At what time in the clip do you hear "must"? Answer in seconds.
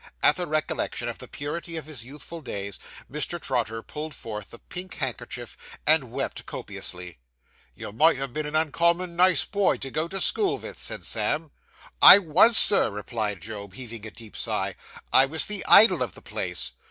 7.91-8.17